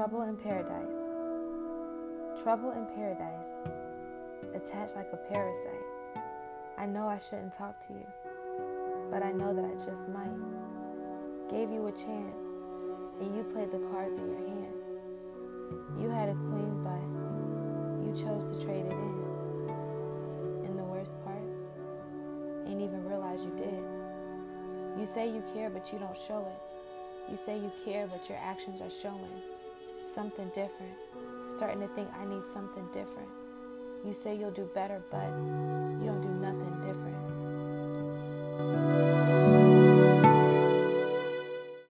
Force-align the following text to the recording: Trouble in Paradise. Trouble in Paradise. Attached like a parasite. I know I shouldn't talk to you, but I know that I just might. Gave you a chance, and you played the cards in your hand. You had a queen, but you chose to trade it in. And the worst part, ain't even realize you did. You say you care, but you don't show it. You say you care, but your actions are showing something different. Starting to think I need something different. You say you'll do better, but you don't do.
Trouble 0.00 0.22
in 0.22 0.36
Paradise. 0.38 1.10
Trouble 2.42 2.70
in 2.70 2.86
Paradise. 2.96 3.60
Attached 4.54 4.96
like 4.96 5.10
a 5.12 5.18
parasite. 5.18 5.84
I 6.78 6.86
know 6.86 7.06
I 7.06 7.18
shouldn't 7.18 7.52
talk 7.52 7.78
to 7.86 7.92
you, 7.92 8.06
but 9.10 9.22
I 9.22 9.30
know 9.32 9.52
that 9.52 9.62
I 9.62 9.74
just 9.84 10.08
might. 10.08 10.40
Gave 11.50 11.70
you 11.70 11.86
a 11.88 11.92
chance, 11.92 12.48
and 13.20 13.36
you 13.36 13.44
played 13.52 13.70
the 13.70 13.78
cards 13.92 14.16
in 14.16 14.26
your 14.30 14.38
hand. 14.38 14.74
You 16.00 16.08
had 16.08 16.30
a 16.30 16.34
queen, 16.48 16.82
but 16.82 17.04
you 18.02 18.24
chose 18.24 18.50
to 18.52 18.64
trade 18.64 18.86
it 18.86 18.92
in. 18.92 20.64
And 20.64 20.78
the 20.78 20.84
worst 20.84 21.22
part, 21.26 21.44
ain't 22.66 22.80
even 22.80 23.04
realize 23.04 23.44
you 23.44 23.52
did. 23.54 23.84
You 24.98 25.04
say 25.04 25.28
you 25.28 25.44
care, 25.52 25.68
but 25.68 25.92
you 25.92 25.98
don't 25.98 26.16
show 26.16 26.40
it. 26.48 27.30
You 27.30 27.36
say 27.36 27.58
you 27.58 27.70
care, 27.84 28.06
but 28.06 28.30
your 28.30 28.38
actions 28.38 28.80
are 28.80 28.88
showing 28.88 29.42
something 30.10 30.48
different. 30.48 30.94
Starting 31.56 31.80
to 31.80 31.88
think 31.94 32.08
I 32.20 32.24
need 32.24 32.42
something 32.52 32.86
different. 32.92 33.28
You 34.04 34.12
say 34.12 34.36
you'll 34.36 34.50
do 34.50 34.68
better, 34.74 35.02
but 35.10 35.28
you 36.00 36.06
don't 36.06 36.20
do. 36.22 36.39